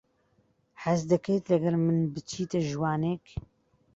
حەز 0.83 1.01
دەکەیت 1.11 1.43
لەگەڵ 1.53 1.75
من 1.85 1.97
بچیتە 2.13 2.59
ژوانێک؟ 2.69 3.25